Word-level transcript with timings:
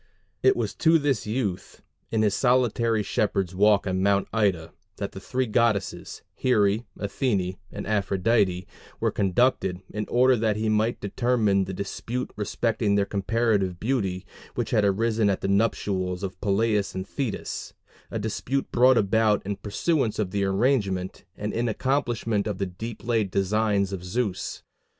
It 0.41 0.55
was 0.57 0.73
to 0.77 0.97
this 0.97 1.27
youth, 1.27 1.83
in 2.09 2.23
his 2.23 2.33
solitary 2.33 3.03
shepherd's 3.03 3.53
walk 3.53 3.85
on 3.85 4.01
Mount 4.01 4.27
Ida, 4.33 4.73
that 4.95 5.11
the 5.11 5.19
three 5.19 5.45
goddesses, 5.45 6.23
Here, 6.33 6.79
Athene, 6.97 7.57
and 7.71 7.85
Aphrodite, 7.85 8.65
were 8.99 9.11
conducted, 9.11 9.83
in 9.93 10.07
order 10.09 10.35
that 10.35 10.55
he 10.55 10.69
might 10.69 10.99
determine 10.99 11.65
the 11.65 11.71
dispute 11.73 12.31
respecting 12.35 12.95
their 12.95 13.05
comparative 13.05 13.79
beauty, 13.79 14.25
which 14.55 14.71
had 14.71 14.83
arisen 14.83 15.29
at 15.29 15.41
the 15.41 15.47
nuptials 15.47 16.23
of 16.23 16.41
Peleus 16.41 16.95
and 16.95 17.07
Thetis, 17.07 17.75
a 18.09 18.17
dispute 18.17 18.71
brought 18.71 18.97
about 18.97 19.45
in 19.45 19.57
pursuance 19.57 20.17
of 20.17 20.31
the 20.31 20.43
arrangement, 20.43 21.25
and 21.37 21.53
in 21.53 21.67
accomplishment 21.69 22.47
of 22.47 22.57
the 22.57 22.65
deep 22.65 23.03
laid 23.05 23.29
designs 23.29 23.93
of 23.93 24.03
Zeus. 24.03 24.63